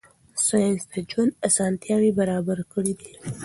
[0.47, 3.11] ساینس د ژوند اسانتیاوې برابرې کړې دي.